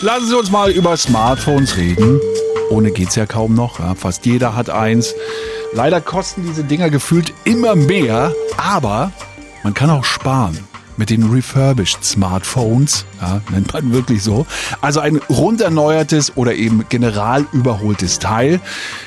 [0.00, 2.20] Lassen Sie uns mal über Smartphones reden.
[2.70, 3.80] Ohne geht's ja kaum noch.
[3.96, 5.12] Fast jeder hat eins.
[5.72, 9.10] Leider kosten diese Dinger gefühlt immer mehr, aber
[9.64, 10.58] man kann auch sparen
[10.98, 14.46] mit den refurbished Smartphones, ja, nennt man wirklich so.
[14.82, 18.60] Also ein rund erneuertes oder eben general überholtes Teil.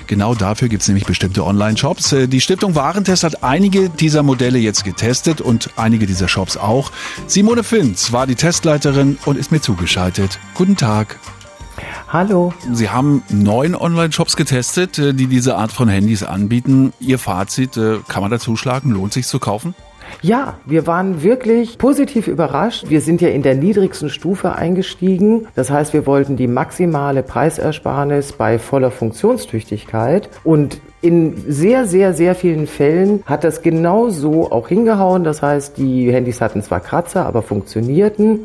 [0.07, 2.13] Genau dafür gibt's nämlich bestimmte Online-Shops.
[2.13, 6.91] Äh, die Stiftung Warentest hat einige dieser Modelle jetzt getestet und einige dieser Shops auch.
[7.27, 10.39] Simone Finz war die Testleiterin und ist mir zugeschaltet.
[10.55, 11.19] Guten Tag.
[12.07, 12.53] Hallo.
[12.71, 16.93] Sie haben neun Online-Shops getestet, äh, die diese Art von Handys anbieten.
[16.99, 18.91] Ihr Fazit, äh, kann man da zuschlagen?
[18.91, 19.75] Lohnt sich zu kaufen?
[20.21, 22.85] Ja, wir waren wirklich positiv überrascht.
[22.89, 25.47] Wir sind ja in der niedrigsten Stufe eingestiegen.
[25.55, 32.35] Das heißt, wir wollten die maximale Preisersparnis bei voller Funktionstüchtigkeit und in sehr, sehr, sehr
[32.35, 35.23] vielen Fällen hat das genau so auch hingehauen.
[35.23, 38.41] Das heißt, die Handys hatten zwar Kratzer, aber funktionierten.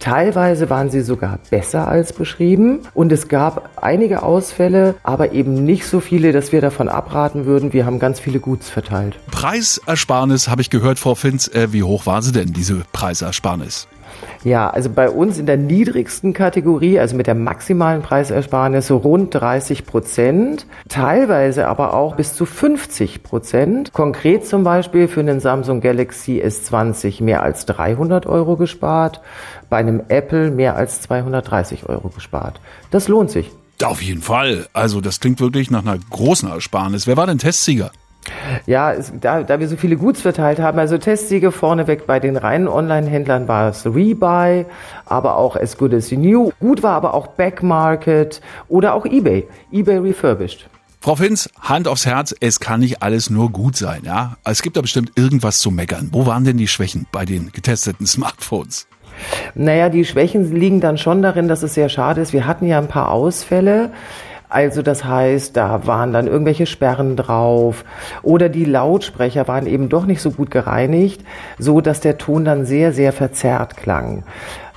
[0.00, 5.86] Teilweise waren sie sogar besser als beschrieben und es gab einige Ausfälle, aber eben nicht
[5.86, 7.74] so viele, dass wir davon abraten würden.
[7.74, 9.18] Wir haben ganz viele Guts verteilt.
[9.30, 11.48] Preisersparnis habe ich gehört, Frau Finz.
[11.48, 13.88] Äh, wie hoch war sie denn, diese Preisersparnis?
[14.44, 19.34] Ja, also bei uns in der niedrigsten Kategorie, also mit der maximalen Preisersparnis, so rund
[19.34, 23.92] 30 Prozent, teilweise aber auch bis zu 50 Prozent.
[23.92, 29.20] Konkret zum Beispiel für einen Samsung Galaxy S20 mehr als 300 Euro gespart,
[29.68, 32.60] bei einem Apple mehr als 230 Euro gespart.
[32.90, 33.50] Das lohnt sich.
[33.82, 34.66] Auf jeden Fall.
[34.72, 37.06] Also das klingt wirklich nach einer großen Ersparnis.
[37.06, 37.90] Wer war denn Testsieger?
[38.66, 42.36] Ja, es, da, da wir so viele Guts verteilt haben, also Testsiege vorneweg bei den
[42.36, 44.66] reinen Online-Händlern war es Rebuy,
[45.06, 46.52] aber auch As Good As New.
[46.60, 50.68] Gut war aber auch Backmarket oder auch eBay, eBay Refurbished.
[51.02, 54.36] Frau Finz, Hand aufs Herz, es kann nicht alles nur gut sein, ja?
[54.44, 56.10] Es gibt da bestimmt irgendwas zu meckern.
[56.12, 58.86] Wo waren denn die Schwächen bei den getesteten Smartphones?
[59.54, 62.34] Naja, die Schwächen liegen dann schon darin, dass es sehr schade ist.
[62.34, 63.92] Wir hatten ja ein paar Ausfälle.
[64.50, 67.84] Also das heißt, da waren dann irgendwelche Sperren drauf
[68.22, 71.22] oder die Lautsprecher waren eben doch nicht so gut gereinigt,
[71.58, 74.24] so dass der Ton dann sehr, sehr verzerrt klang.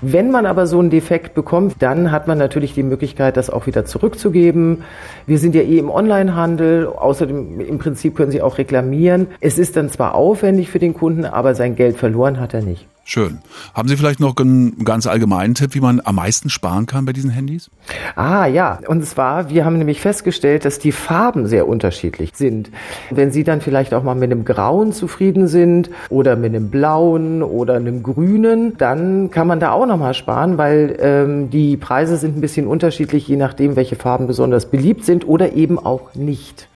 [0.06, 3.68] Wenn man aber so einen Defekt bekommt, dann hat man natürlich die Möglichkeit, das auch
[3.68, 4.84] wieder zurückzugeben.
[5.28, 6.88] Wir sind ja eh im Onlinehandel.
[6.88, 9.28] Außerdem im Prinzip können Sie auch reklamieren.
[9.40, 12.86] Es ist dann zwar aufwendig für den Kunden, aber sein Geld verloren hat er nicht.
[13.06, 13.40] Schön.
[13.74, 17.12] Haben Sie vielleicht noch einen ganz allgemeinen Tipp, wie man am meisten sparen kann bei
[17.12, 17.70] diesen Handys?
[18.16, 22.72] Ah ja, und zwar, wir haben nämlich festgestellt, dass die Farben sehr unterschiedlich sind.
[23.12, 27.44] Wenn Sie dann vielleicht auch mal mit einem Grauen zufrieden sind oder mit einem Blauen
[27.44, 32.35] oder einem Grünen, dann kann man da auch nochmal sparen, weil ähm, die Preise sind
[32.37, 36.67] ein bisschen unterschiedlich, je nachdem, welche Farben besonders beliebt sind oder eben auch nicht.